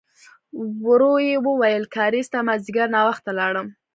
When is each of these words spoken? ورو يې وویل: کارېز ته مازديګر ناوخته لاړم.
ورو 0.87 1.13
يې 1.27 1.35
وویل: 1.45 1.83
کارېز 1.95 2.27
ته 2.33 2.39
مازديګر 2.47 2.87
ناوخته 2.95 3.31
لاړم. 3.39 3.67